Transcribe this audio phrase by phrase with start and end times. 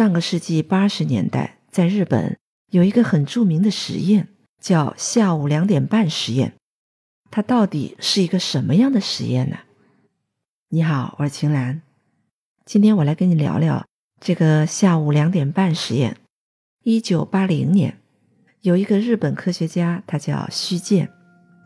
[0.00, 2.38] 上个世纪八十年代，在日本
[2.70, 6.54] 有一个很著名的实验，叫下午两点半实验。
[7.30, 9.58] 它到底是一个什么样的实验呢？
[10.70, 11.82] 你好，我是秦岚，
[12.64, 13.84] 今天我来跟你聊聊
[14.18, 16.16] 这个下午两点半实验。
[16.82, 17.98] 一九八零年，
[18.62, 21.10] 有一个日本科学家，他叫须健。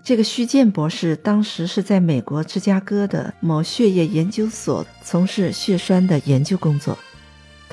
[0.03, 6.99] 这个须健博士当时是在美国芝加哥的某血液研究所从事血栓的研究工作。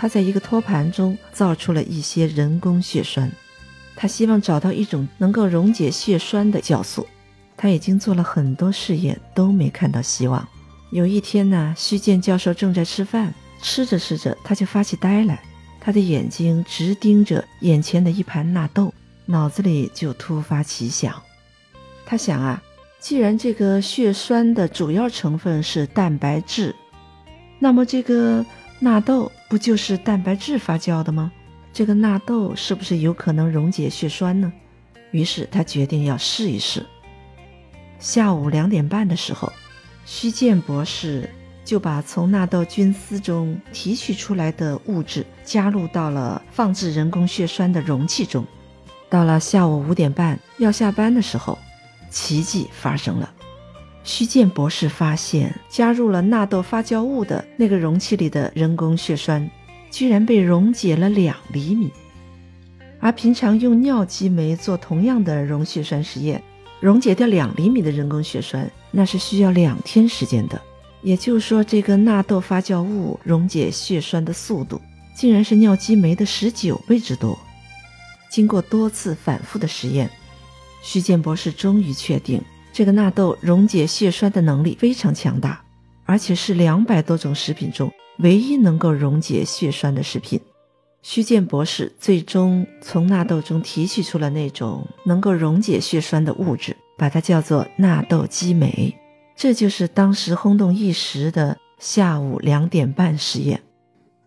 [0.01, 3.31] 他在一个托盘中造出了一些人工血栓，
[3.95, 7.07] 他希望找到一种能够溶解血栓的酵素。
[7.55, 10.47] 他已经做了很多试验，都没看到希望。
[10.89, 13.31] 有一天呢，徐健教授正在吃饭，
[13.61, 15.39] 吃着吃着他就发起呆来，
[15.79, 18.91] 他的眼睛直盯着眼前的一盘纳豆，
[19.27, 21.13] 脑子里就突发奇想。
[22.07, 22.59] 他想啊，
[22.99, 26.75] 既然这个血栓的主要成分是蛋白质，
[27.59, 28.43] 那么这个。
[28.83, 31.31] 纳豆不就是蛋白质发酵的吗？
[31.71, 34.51] 这个纳豆是不是有可能溶解血栓呢？
[35.11, 36.83] 于是他决定要试一试。
[37.99, 39.53] 下午两点半的时候，
[40.03, 41.29] 徐健博士
[41.63, 48.43] 就把从纳豆菌丝中提取出来的物质加入到了放置人工血栓的容器中。
[49.11, 51.55] 到了下午五点半要下班的时候，
[52.09, 53.31] 奇迹发生了。
[54.03, 59.49] 徐健博士发现，加入了纳豆发酵物的那个容器里的人工血栓，
[59.91, 61.91] 居然被溶解了两厘米。
[62.99, 66.41] 而平常用尿激酶做同样的溶血栓实验，
[66.79, 70.59] 溶解掉两厘米的人工血栓，那是需要两天时间的。
[71.03, 74.81] 也就是说，这个纳豆发酵物溶解血栓的速度，
[75.15, 77.37] 竟然是尿激酶的十九倍之多。
[78.31, 80.09] 经过多次反复的实验，
[80.83, 82.41] 徐健博士终于确定。
[82.81, 85.63] 这个纳豆溶解血栓的能力非常强大，
[86.03, 90.41] 而且是两百多种食品中唯一能够溶解血栓的食品。
[91.03, 98.91] 徐健博士最终从纳豆中提取出了那种能够溶解血栓的物质，把它叫做纳豆激酶。
[99.35, 103.61] 这就是当时轰动一时的下午两点半实验。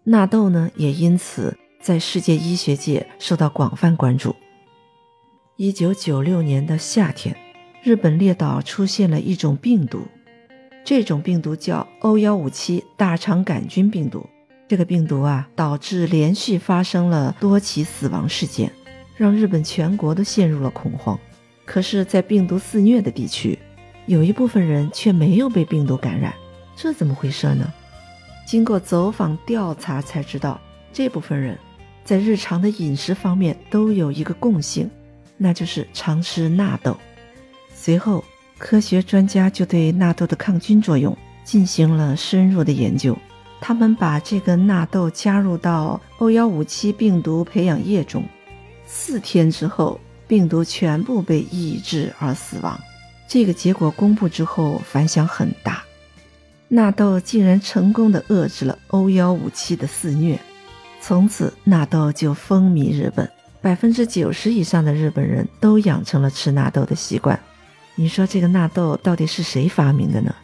[0.05, 4.37] 纳豆呢，也因此在世界医学界受到广泛关注。
[5.57, 7.37] 一九九六年的夏天。
[7.85, 10.01] 日本列岛出现了一种病毒，
[10.83, 14.27] 这种病毒叫 O 幺五七大肠杆菌病毒。
[14.67, 18.73] 这个病毒啊，导致连续发生了多起死亡事件，
[19.19, 21.19] 让日本全国都陷入了恐慌。
[21.67, 23.59] 可是，在病毒肆虐的地区，
[24.07, 26.33] 有一部分人却没有被病毒感染，
[26.75, 27.71] 这怎么回事呢？
[28.47, 30.59] 经过走访调查才知道，
[30.91, 31.59] 这部分人
[32.03, 34.91] 在日常的饮食方面都有一个共性，
[35.37, 36.97] 那就是常吃纳豆。
[37.85, 38.25] 随后，
[38.57, 41.15] 科学专家就对纳豆的抗菌作用
[41.45, 43.15] 进行了深入的研究。
[43.61, 48.25] 他们把这个纳豆加入到 O 幺五七病毒培养液中，
[48.87, 52.81] 四天之后，病毒全部被抑制而死亡。
[53.29, 55.85] 这个结果公布之后，反响很大。
[56.69, 60.41] 纳豆竟然成功的遏制了 O 幺五七的肆虐，
[61.03, 63.31] 从此纳豆就风靡日本，
[63.61, 67.39] 百分之九十以上的日本人都养成了吃纳豆的习惯。
[67.97, 70.35] 你说这个纳豆到底是谁发明的呢？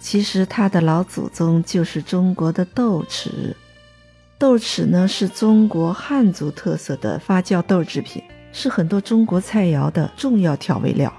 [0.00, 3.54] 其实它的老祖宗就是中国的豆豉。
[4.38, 11.10] 豆豉呢是中国汉族特色的发酵豆制品，是很多中国菜肴的重要调味料。《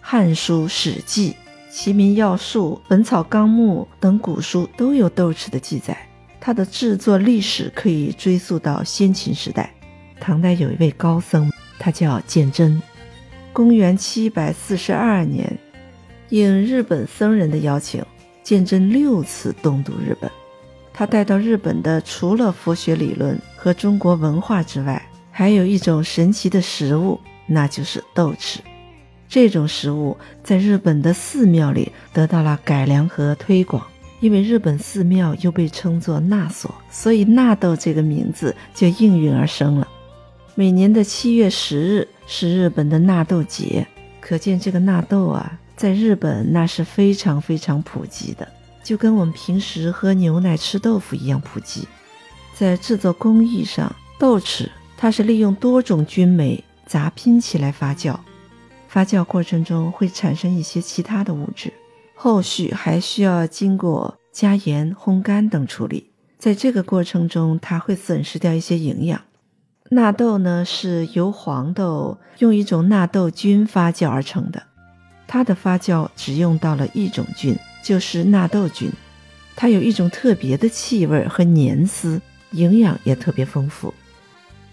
[0.00, 1.30] 汉书》《史记》
[1.70, 5.96] 《齐民要术》《本草纲目》等古书都有豆豉的记载。
[6.40, 9.72] 它的制作历史可以追溯到先秦时代。
[10.18, 12.80] 唐代有一位高僧，他叫鉴真。
[13.56, 15.58] 公元七百四十二年，
[16.28, 18.04] 应日本僧人的邀请，
[18.42, 20.30] 鉴真六次东渡日本。
[20.92, 28.58] 他带到日本的除了佛学理论和中国文化之外，还有一种神奇的食物，那就是豆豉。
[29.26, 30.14] 这种食物
[30.44, 33.82] 在日本的寺庙里得到了改良和推广，
[34.20, 39.88] 因为日本寺庙又被称作纳所，所以纳豆这个名字就应运而生了。
[40.54, 43.86] 每年的七月十日是日本的纳豆节，
[44.20, 48.46] 可见这个纳豆啊，在日本那是非常非常普及的，
[48.82, 51.86] 就跟我们平时喝牛奶、吃豆腐一样普及。
[52.54, 58.18] 在制作工艺上，豆豉它是利用多种菌酶杂拼起来发酵，
[58.88, 61.72] 发酵过程中会产生一些其他的物质，
[62.14, 69.20] 后续还需要经过加盐、烘干等处理，在这个过程中，它会损失掉一些营养。
[69.88, 74.62] 纳豆呢是由黄豆用一种纳豆菌发酵而成的，
[75.28, 78.90] 它的发酵只用到了一种菌，就是纳豆菌。
[79.54, 83.94] 它有一种特别的气味和粘丝，营养也特别丰富。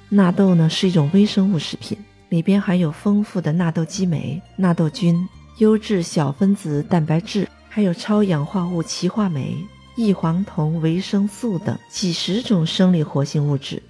[0.10, 1.98] 纳豆呢是一种微生物食品，
[2.30, 5.15] 里边含有丰富的纳豆激酶、纳豆菌、
[5.60, 9.56] 优质小分子蛋白质，还有超氧化物歧化酶、
[9.95, 13.81] 异黄酮维生素等几十种生理活性物质，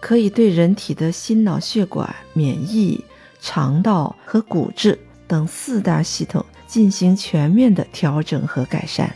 [0.00, 3.02] 可以对人体的心脑血管、免疫、
[3.40, 9.14] 肠道和骨质等四大系统进行全面的调整和改善。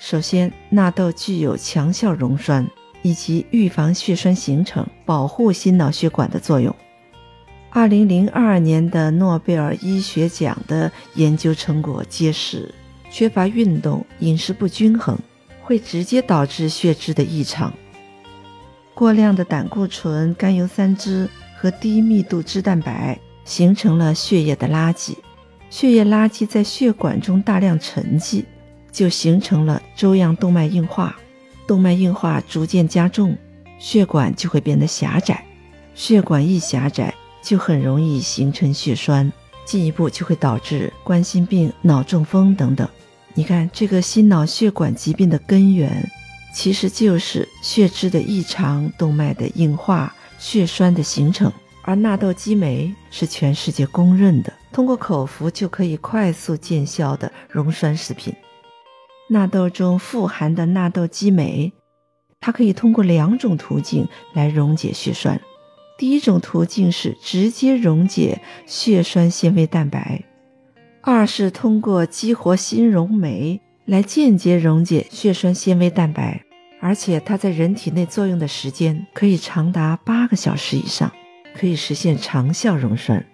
[0.00, 2.66] 首先，纳豆具有强效溶栓
[3.02, 6.74] 以及预防血栓形成、保护心脑血管的作用。
[7.70, 12.74] 二零零二年的诺贝尔医学奖的研究成果揭示，
[13.10, 15.18] 缺乏运动、饮食不均衡
[15.62, 17.72] 会直接导致血脂的异常。
[18.98, 25.14] 过量的胆固醇、甘油三酯和低密度脂蛋白形成了血液的垃圾，
[25.70, 28.44] 血液垃圾在血管中大量沉积。
[28.90, 31.16] 就形成了粥样动脉硬化，
[31.64, 33.38] 动脉硬化逐渐加重，
[33.78, 35.44] 血管就会变得狭窄，
[35.94, 39.32] 血管一狭窄，就很容易形成血栓，
[39.64, 42.88] 进一步就会导致冠心病、脑中风等等。
[43.34, 46.10] 你看，这个心脑血管疾病的根源，
[46.52, 51.52] 其实就是血脂的异常、动脉的硬化、血栓的形成。
[51.82, 58.34] 而纳豆激酶是全世界公认的，通过口服就可以快速见效的溶栓食品。
[59.30, 61.72] 纳豆中富含的纳豆激酶，
[62.40, 65.40] 它可以通过两种途径来溶解血栓。
[65.96, 70.24] 第一种途径是直接溶解血栓纤维蛋白，
[71.00, 76.44] 二是通过激活新溶酶来间接溶解血栓纤维蛋白，
[76.78, 81.10] 而且它在人体内作用的时间可以长达八个小时以上，
[81.58, 83.24] 可以实现长效溶栓。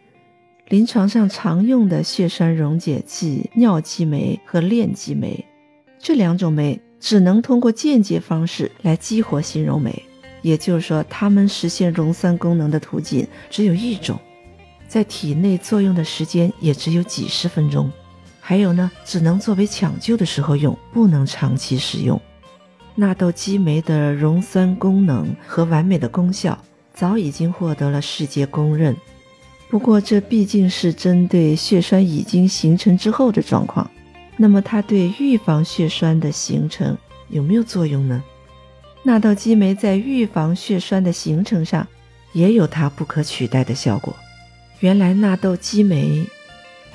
[0.68, 5.44] 临床上常用的血栓溶解剂尿激酶和链激酶。
[5.98, 10.04] 这两种酶只能通过间接方式来激活新溶酶，
[10.40, 14.16] 也就是说，它们实现溶栓功能的途径只有一种，
[14.86, 17.90] 在体内作用的时间也只有几十分钟。
[18.46, 22.20] 还有呢，只能作为抢救的时候用，不能长期使用。
[22.94, 26.56] 纳豆激酶的溶栓功能和完美的功效
[26.92, 28.94] 早已经获得了世界公认。
[29.70, 33.90] 不过，这毕竟是针对血栓已经形成之后的状况。
[34.36, 36.94] 那么它对预防血栓的形成
[37.30, 38.22] 有没有作用呢？
[39.02, 41.86] 纳豆激酶在预防血栓的形成上
[42.34, 44.14] 也有它不可取代的效果。
[44.80, 46.26] 原来纳豆激酶，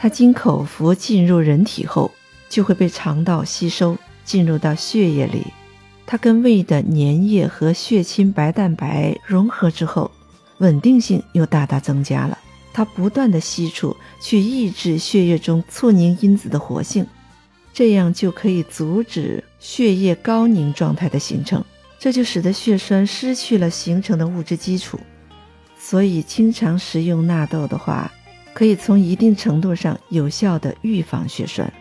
[0.02, 2.10] 它经口服进入人体后，
[2.48, 5.46] 就会被肠道吸收，进入到血液里。
[6.08, 10.10] 它跟胃的粘液和血清白蛋白融合之后，
[10.60, 12.38] 稳定性又大大增加了。
[12.72, 17.06] 它不断的吸出去，抑制血液中促凝因子的活性。
[17.74, 21.62] 这样就可以阻止血液高凝状态的形成，
[22.00, 24.98] 这就使得血栓失去了形成的物质基础。
[25.78, 28.10] 所以，经常食用纳豆的话，
[28.54, 31.72] 可以从一定程度上有效的预防血栓。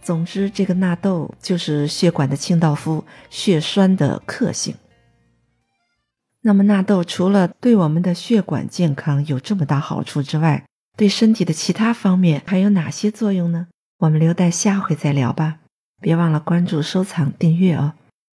[0.00, 4.74] 总之，这个纳豆就是血管的清道夫，血栓的克星。
[6.40, 10.64] 那么，纳豆除了对我们的血管健康有这么大好处之外，
[10.96, 13.66] 对身体的其他方面还有哪些作用呢？
[13.98, 15.58] 我们留待下回再聊吧，
[16.00, 17.94] 别忘了关注、收藏、订阅哦。